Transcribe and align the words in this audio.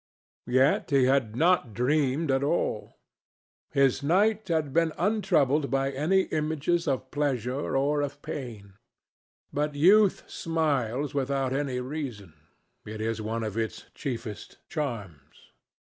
Yet 0.49 0.89
he 0.89 1.03
had 1.05 1.35
not 1.35 1.75
dreamed 1.75 2.31
at 2.31 2.41
all. 2.43 2.97
His 3.69 4.01
night 4.01 4.47
had 4.47 4.73
been 4.73 4.93
untroubled 4.97 5.69
by 5.69 5.91
any 5.91 6.21
images 6.33 6.87
of 6.87 7.11
pleasure 7.11 7.77
or 7.77 8.01
of 8.01 8.19
pain. 8.23 8.79
But 9.53 9.75
youth 9.75 10.23
smiles 10.27 11.13
without 11.13 11.53
any 11.53 11.79
reason. 11.81 12.33
It 12.83 12.99
is 12.99 13.21
one 13.21 13.43
of 13.43 13.55
its 13.59 13.85
chiefest 13.93 14.57
charms. 14.69 15.51